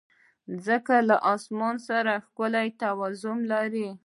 مځکه 0.49 0.95
له 1.09 1.15
اسمان 1.33 1.75
سره 1.89 2.13
ښکلی 2.25 2.67
توازن 2.81 3.37
لري. 3.51 3.89